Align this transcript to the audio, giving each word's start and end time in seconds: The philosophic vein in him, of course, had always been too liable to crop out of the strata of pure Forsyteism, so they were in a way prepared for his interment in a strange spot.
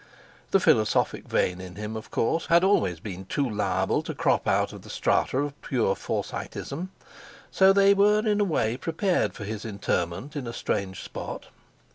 The 0.49 0.59
philosophic 0.59 1.27
vein 1.27 1.61
in 1.61 1.75
him, 1.75 1.95
of 1.95 2.09
course, 2.09 2.47
had 2.47 2.63
always 2.63 2.99
been 2.99 3.25
too 3.25 3.47
liable 3.47 4.01
to 4.01 4.15
crop 4.15 4.47
out 4.47 4.73
of 4.73 4.81
the 4.81 4.89
strata 4.89 5.37
of 5.37 5.61
pure 5.61 5.93
Forsyteism, 5.95 6.89
so 7.51 7.71
they 7.71 7.93
were 7.93 8.27
in 8.27 8.41
a 8.41 8.43
way 8.43 8.77
prepared 8.77 9.33
for 9.35 9.43
his 9.43 9.63
interment 9.63 10.35
in 10.35 10.47
a 10.47 10.53
strange 10.53 11.03
spot. 11.03 11.49